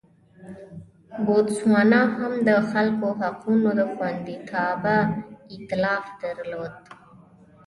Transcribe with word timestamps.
بوتسوانا 1.23 2.01
هم 2.17 2.33
د 2.47 2.49
خلکو 2.71 3.07
حقونو 3.19 3.71
خوندیتابه 3.95 4.97
اېتلاف 5.53 6.05
درلود. 6.21 6.75